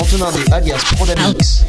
[0.00, 1.64] Antonin des alias Prodamix.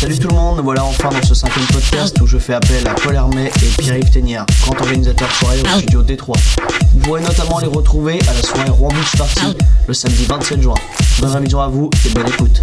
[0.00, 2.94] Salut tout le monde, voilà enfin dans ce cinquième podcast où je fais appel à
[2.94, 6.85] Paul Hermé et Pierre-Yves Ténière, grand organisateur soirée au studio D3.
[6.96, 9.54] Vous pourrez notamment les retrouver à la soirée Rouen Beach Party
[9.86, 10.74] le samedi 27 juin.
[11.20, 12.58] Bonne révision à vous et bonne écoute.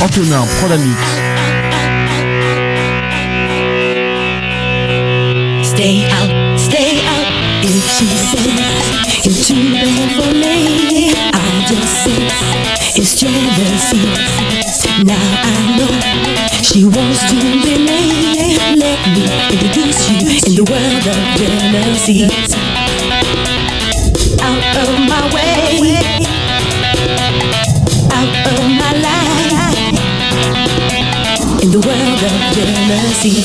[0.00, 0.98] Antonin, prends la mix.
[5.62, 7.26] Stay out, stay out.
[7.62, 8.46] If she said,
[9.24, 9.56] if you
[10.16, 10.81] for me.
[11.62, 12.18] I just say
[12.98, 14.02] it's jealousy.
[15.04, 15.94] Now I know
[16.60, 18.00] she wants to be me.
[18.82, 22.26] Let me introduce you in the world of jealousy.
[24.42, 26.02] Out of my way,
[28.10, 30.02] out of my life.
[31.62, 33.38] In the world of jealousy.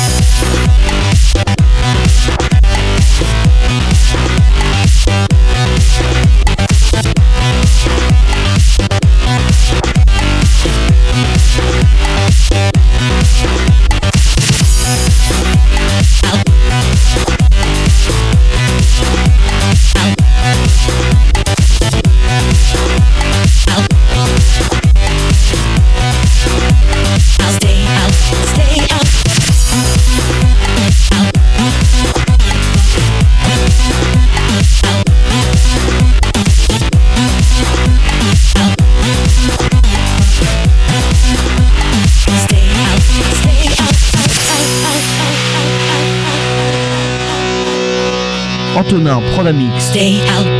[49.43, 49.85] for the mix.
[49.85, 50.52] Stay out.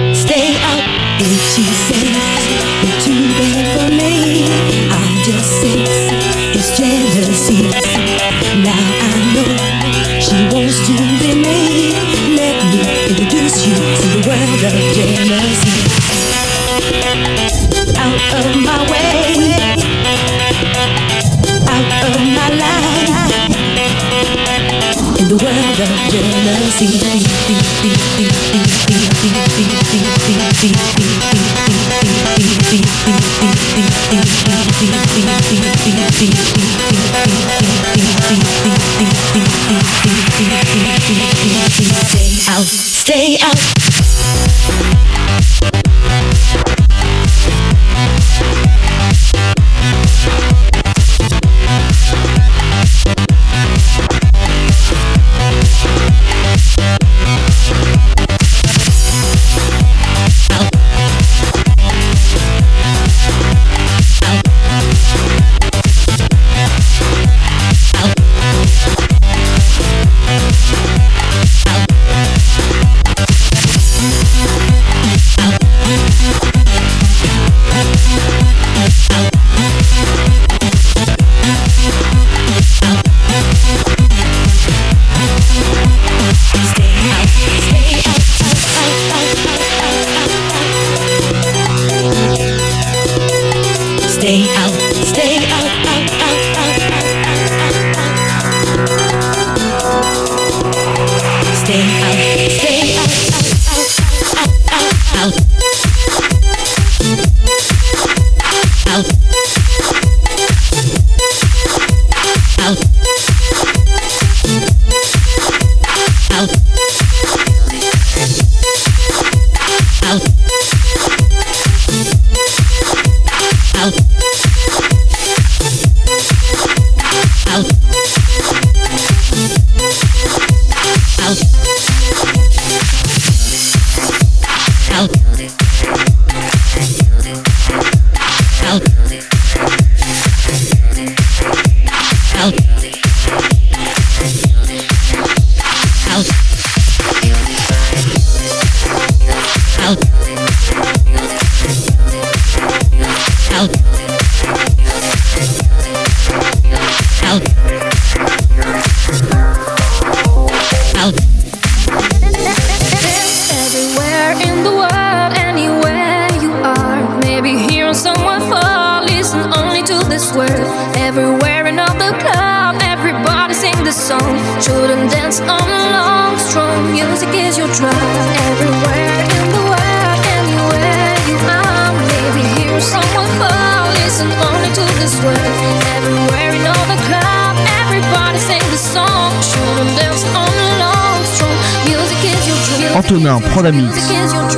[193.13, 193.93] Stoner, Prodamix.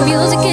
[0.06, 0.44] Music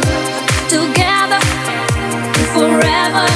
[0.00, 1.38] two together
[2.52, 3.26] forever,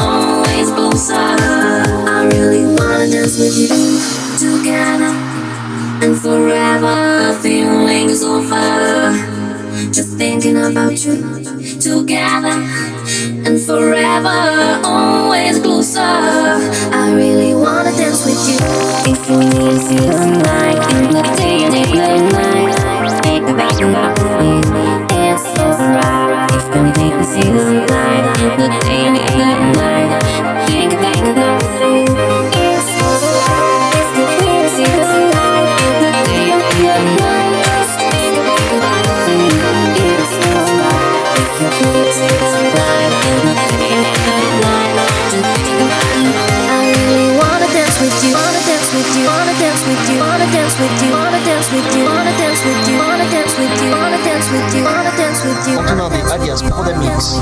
[0.00, 1.14] always closer.
[1.14, 3.68] I really wanna dance with you
[4.38, 5.12] together
[6.04, 7.38] and forever.
[7.42, 9.12] Feeling so far,
[9.92, 11.16] just thinking about you
[11.80, 12.56] together
[13.46, 16.00] and forever, always closer.
[16.00, 18.58] I really wanna dance with you.
[19.12, 24.69] If you need to the night in the day and night, think about you.
[25.92, 29.99] If anything, I see the light, the day, the night.
[55.64, 57.36] to know the ideas before the mix.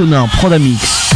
[0.00, 1.09] Antonin Prodamix.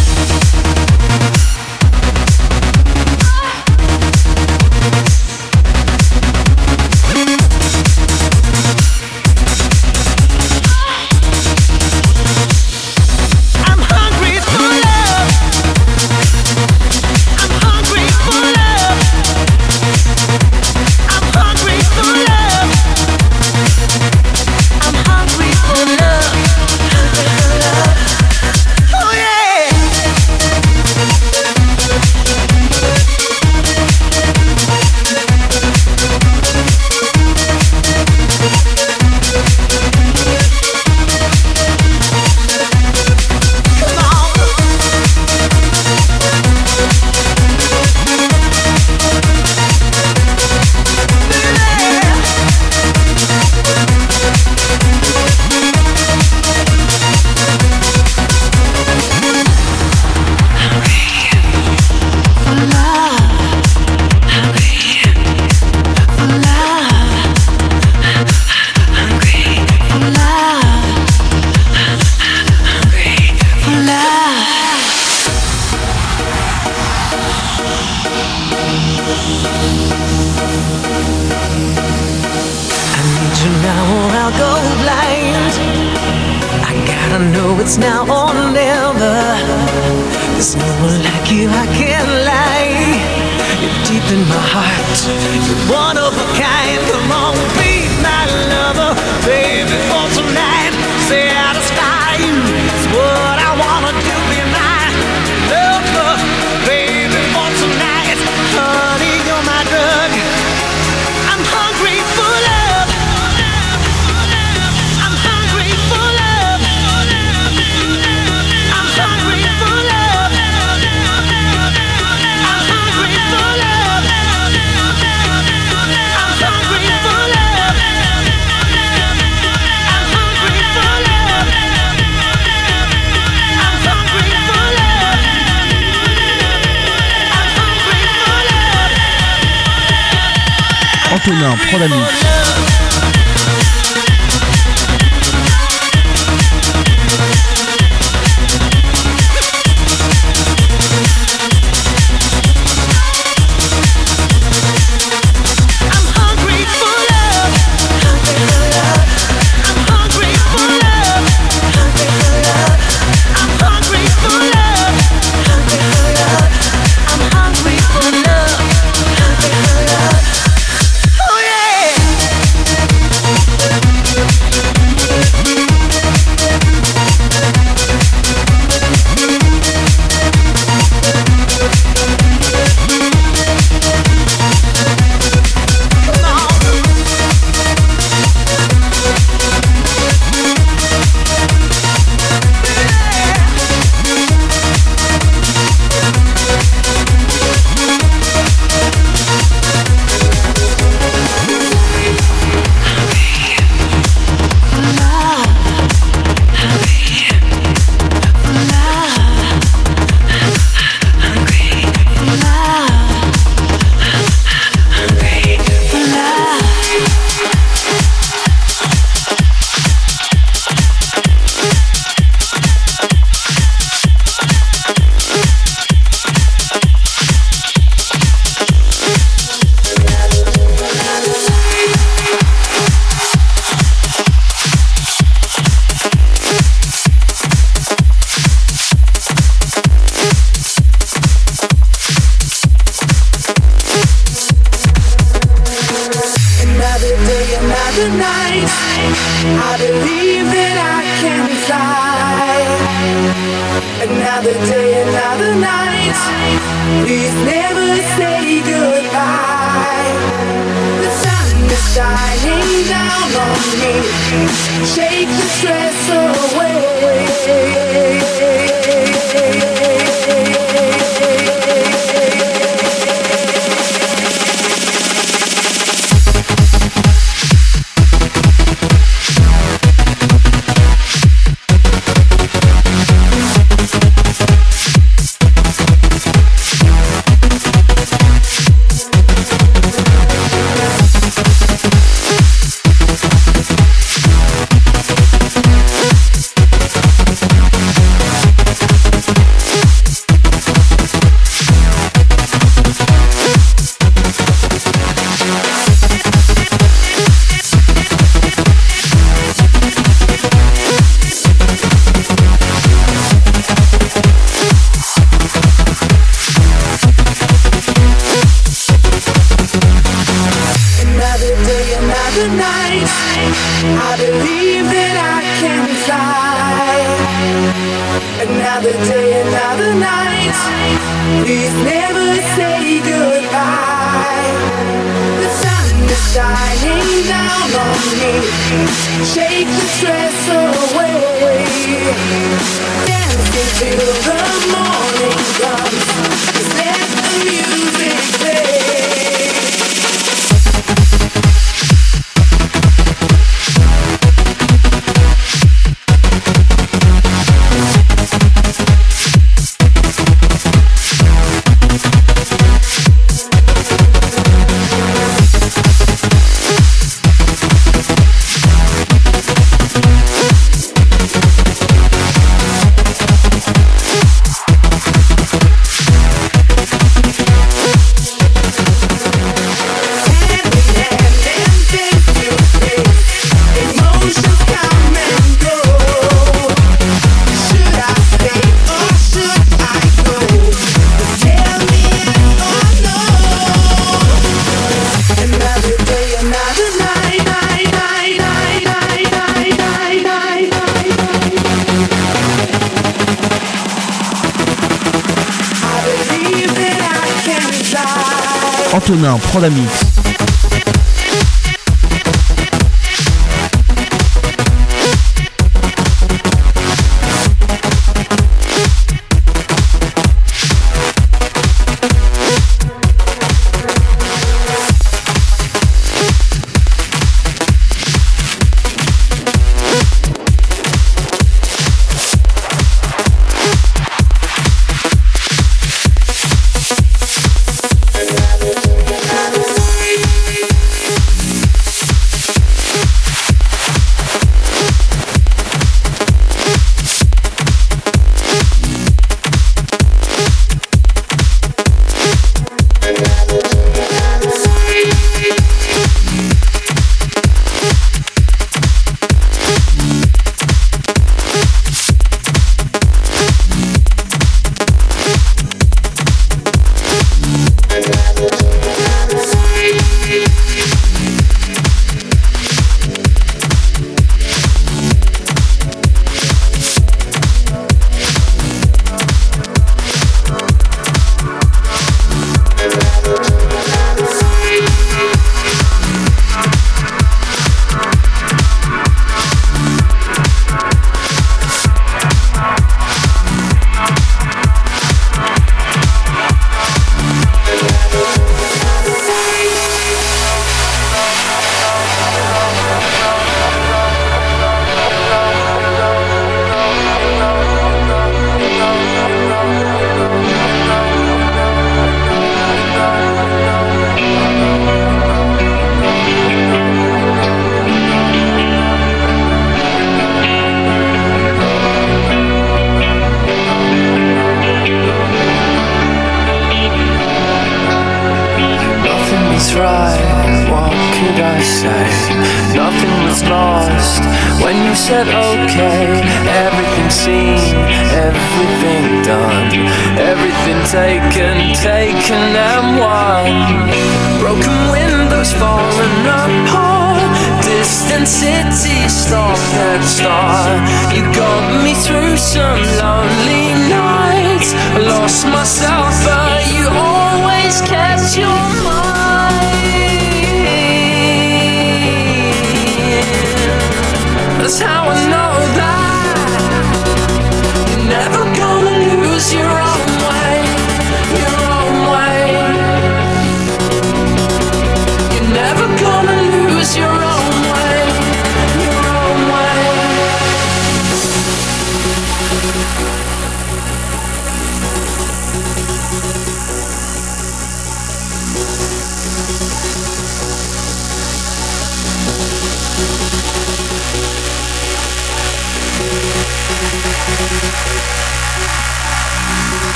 [409.07, 410.24] Antonin, prends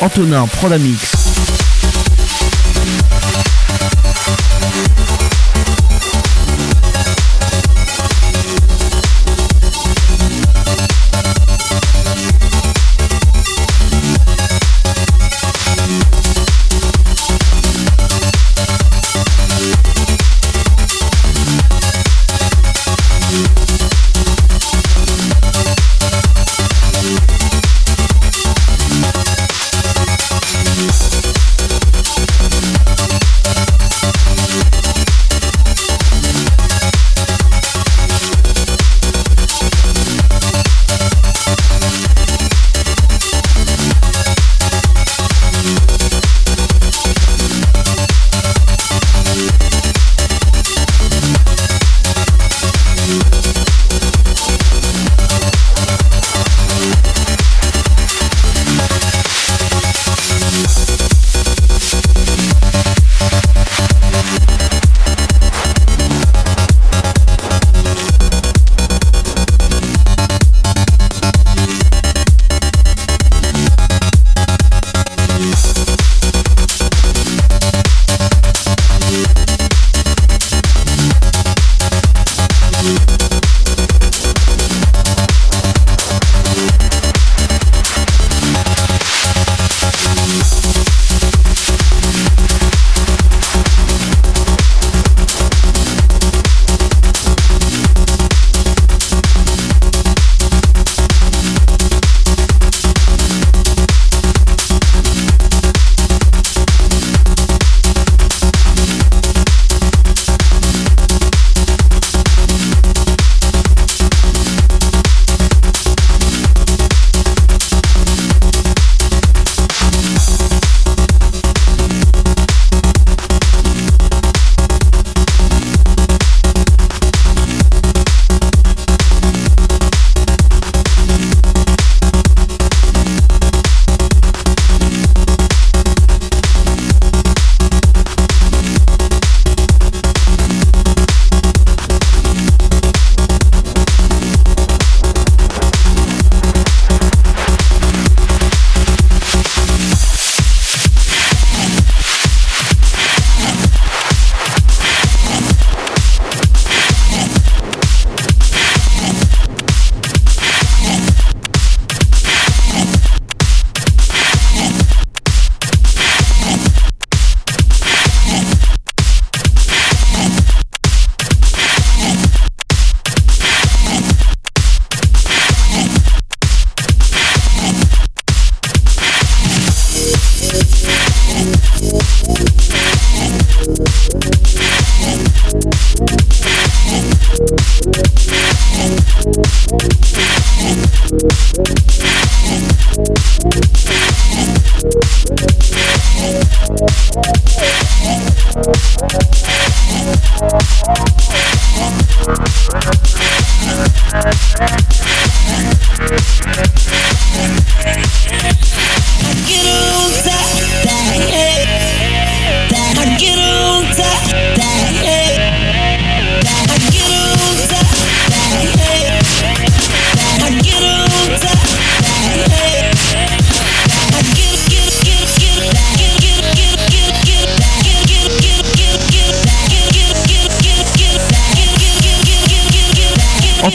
[0.00, 1.75] Antonin Prodamix.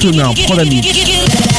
[0.03, 1.50] Antonin Prodamix.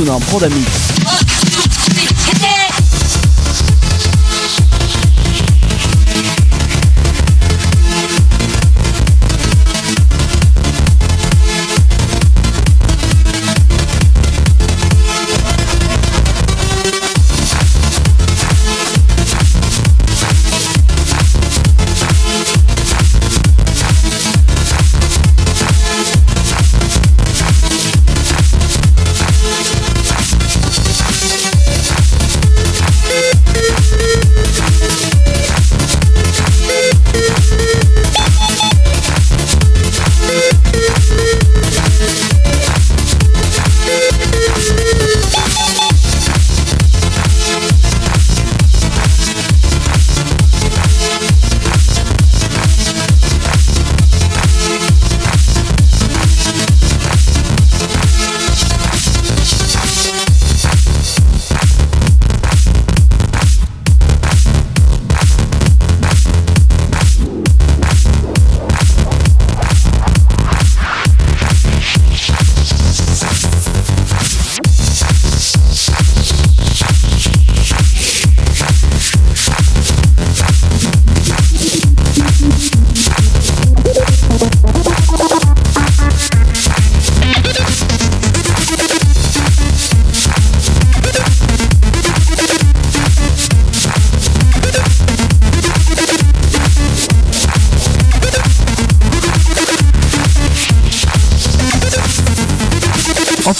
[0.00, 0.89] Antonin Prodamix.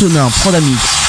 [0.03, 1.00] Antonin Prodamix.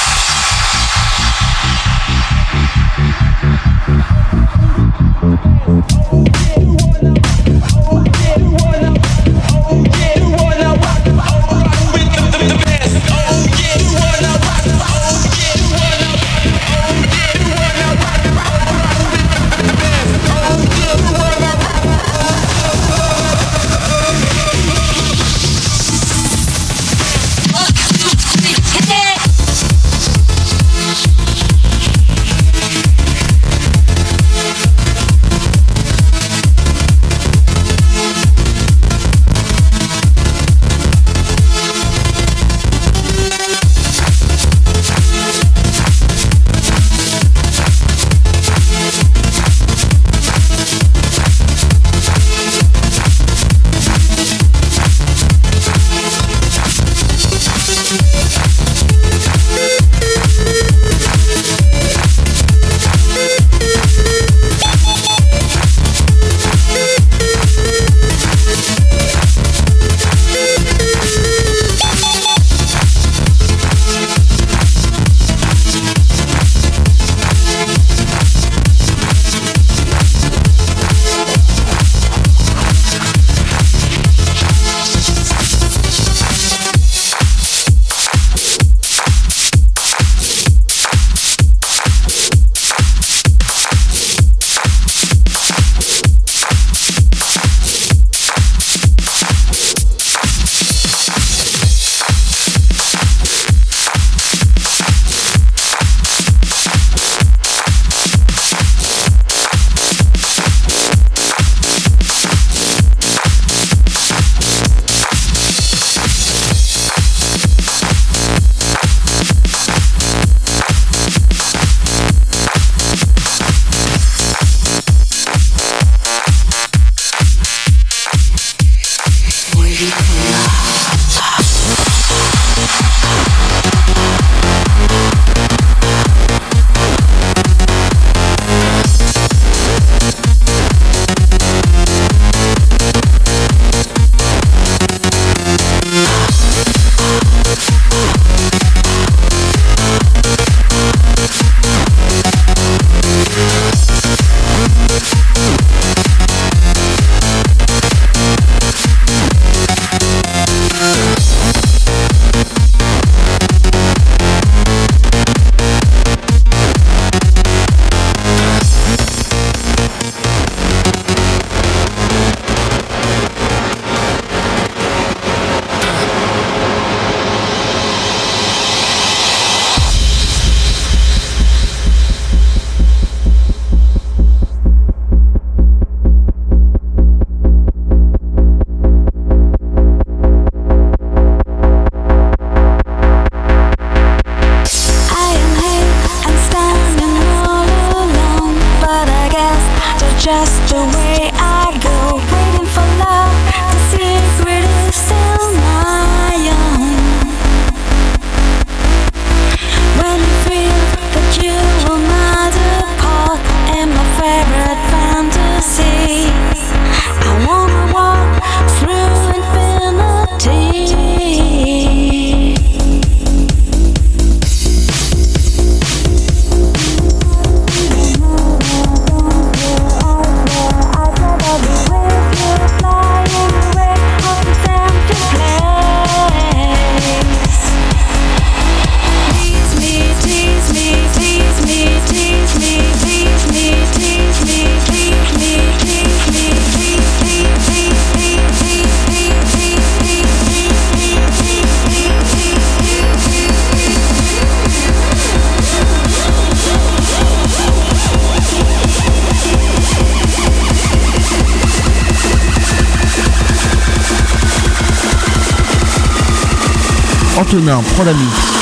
[267.52, 268.61] Antonin Prodamix.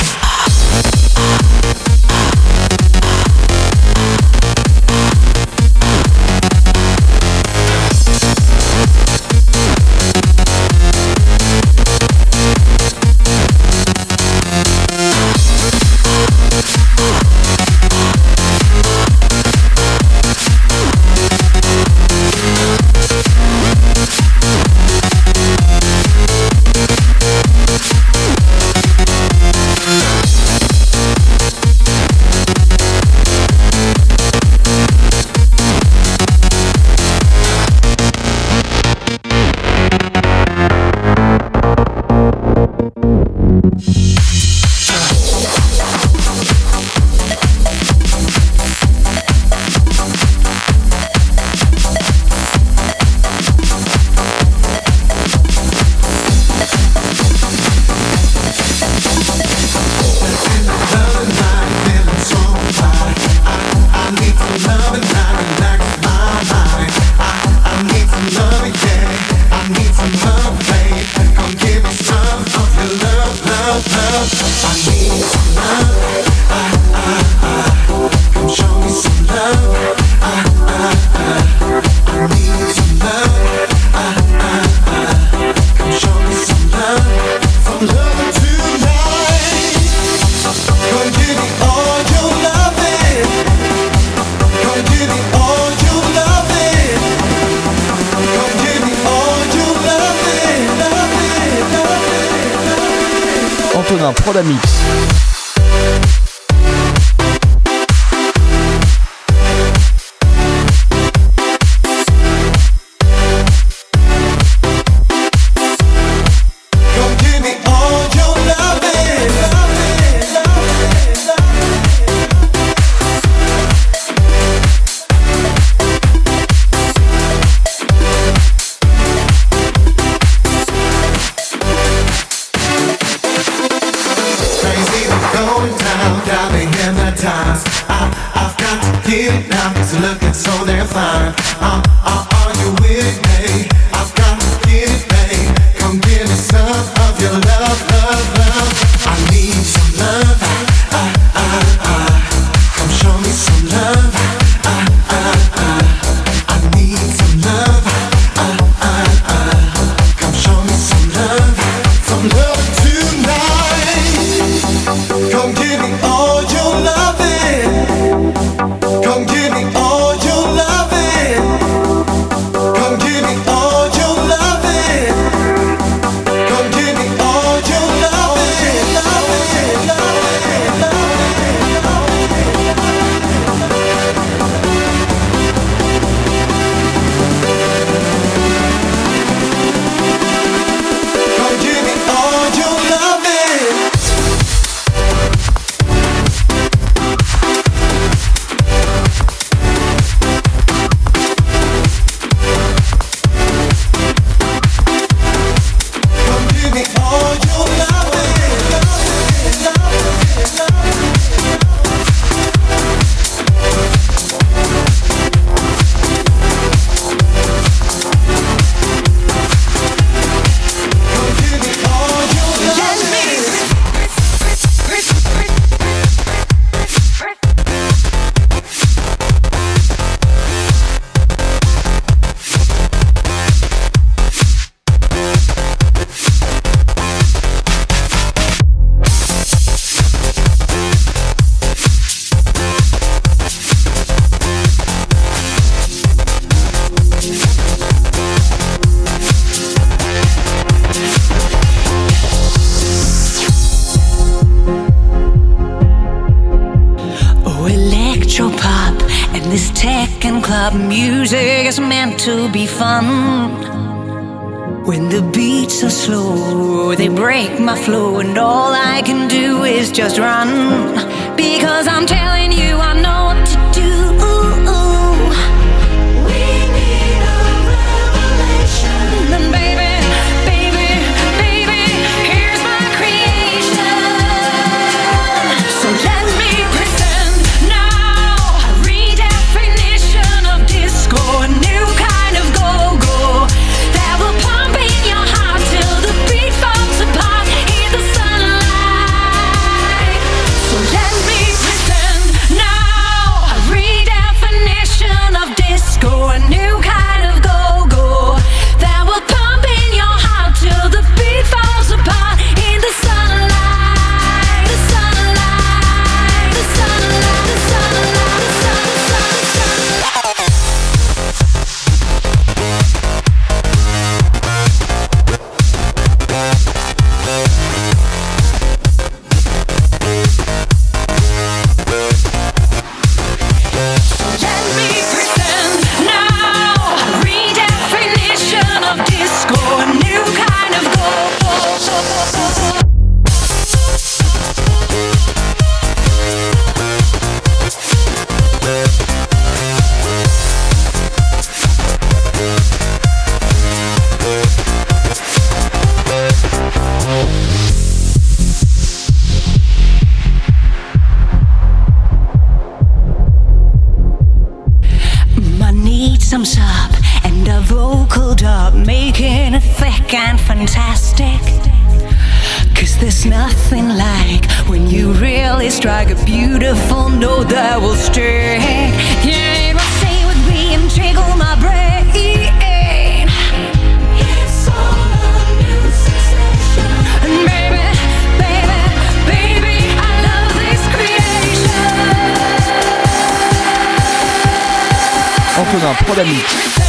[396.13, 396.80] quando é.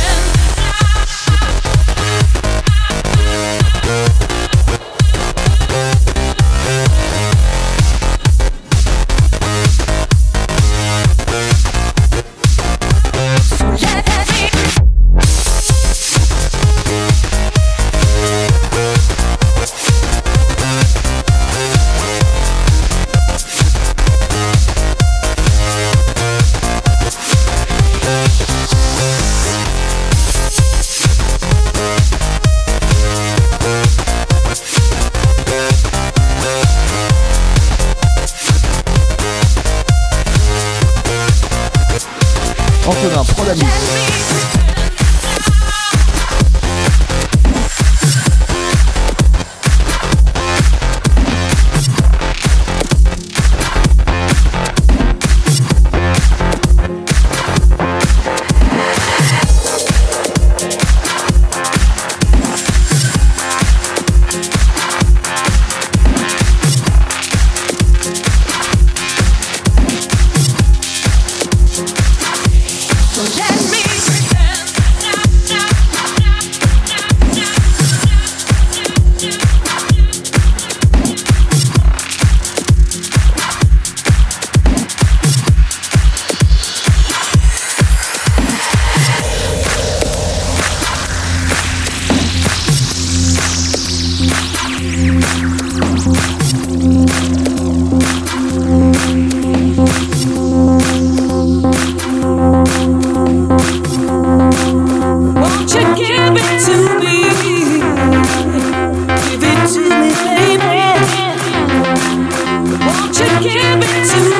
[113.80, 114.31] baby, to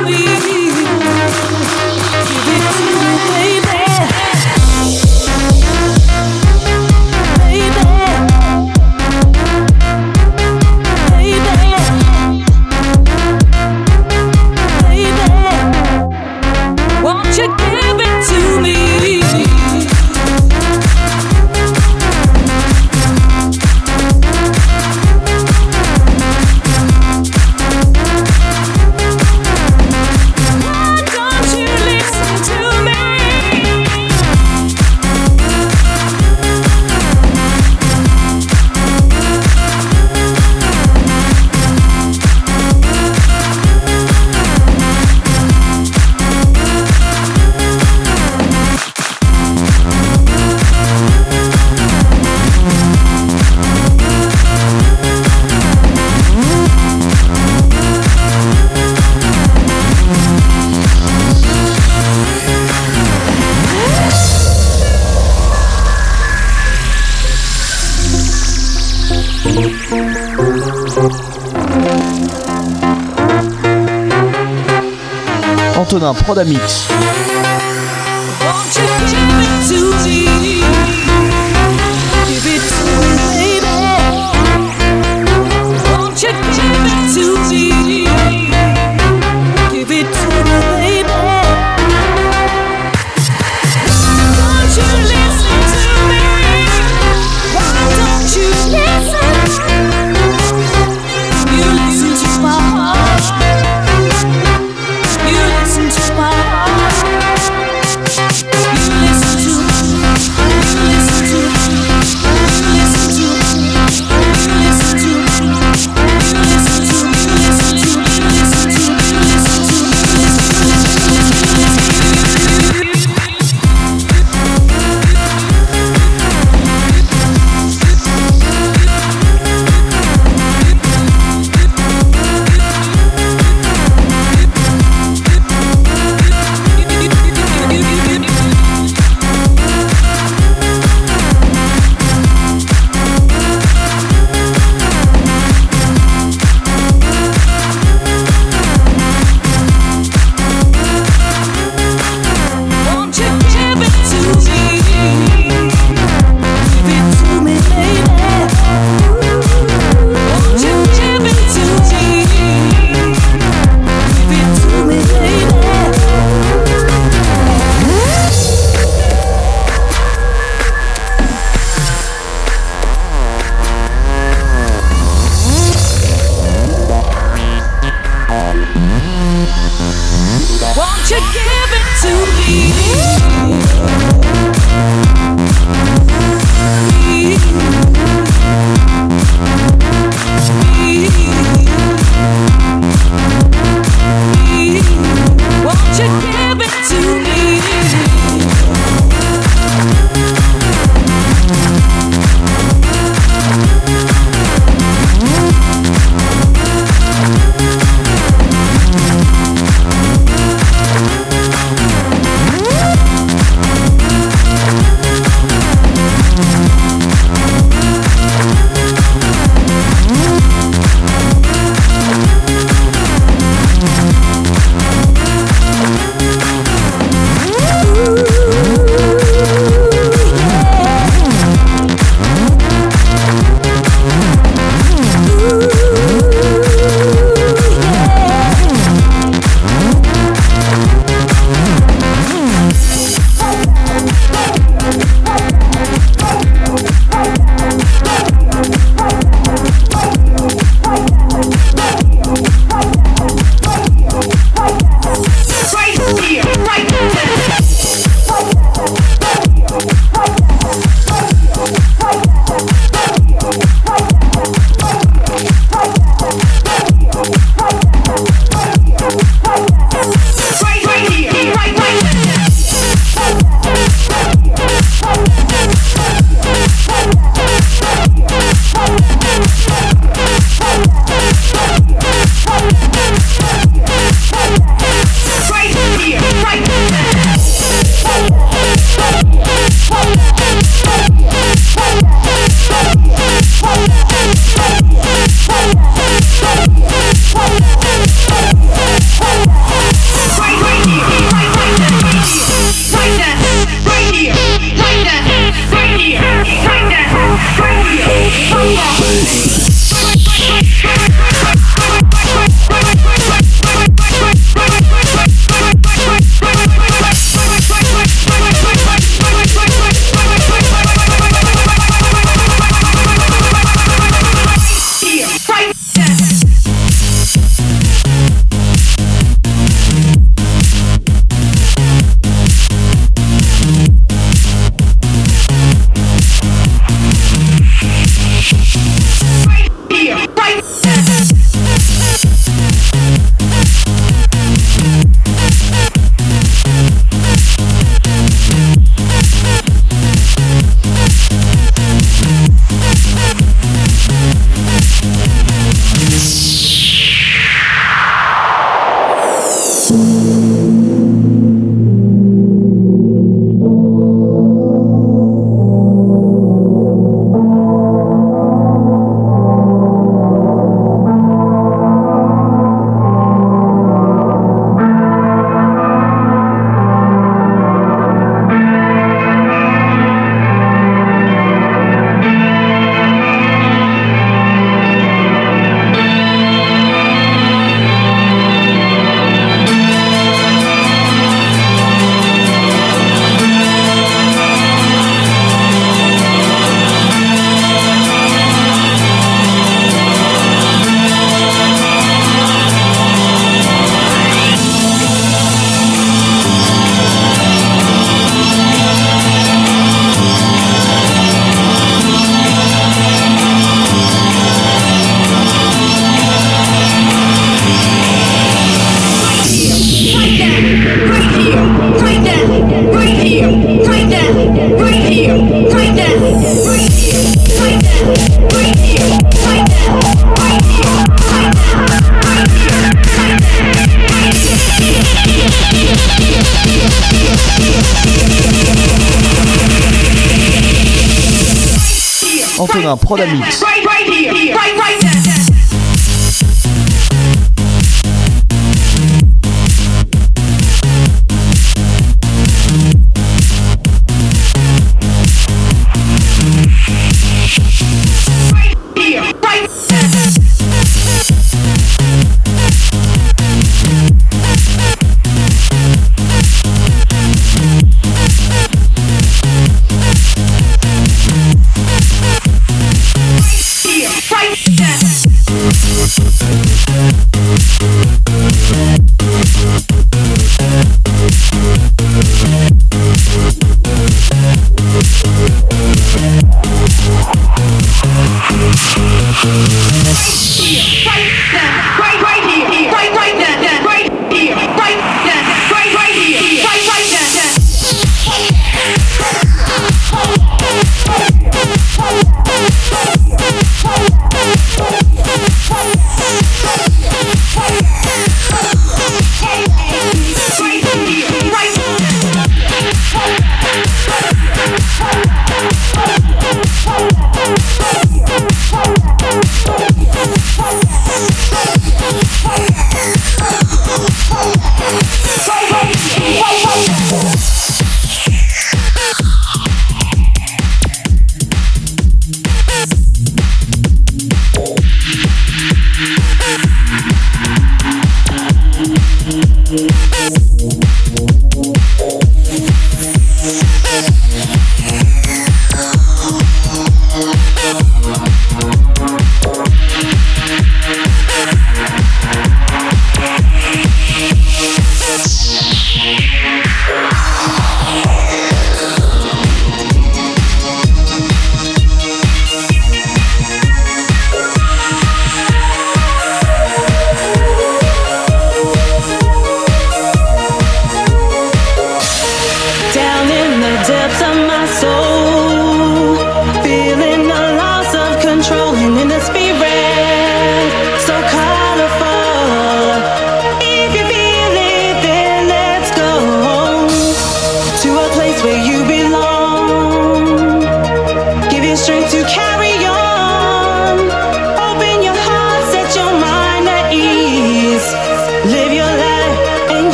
[76.03, 77.02] Antonin Prodamix.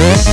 [0.00, 0.28] Oh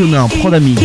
[0.00, 0.80] Antonin Prodamix.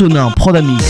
[0.00, 0.80] Antonin Prodamix.